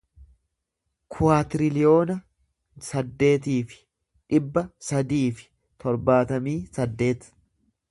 kuwaatiriliyoona 1.15 2.15
saddeetii 2.87 3.59
fi 3.73 3.79
dhibba 4.35 4.65
sadii 4.89 5.23
fi 5.43 5.49
torbaatamii 5.85 6.59
saddeet 6.79 7.33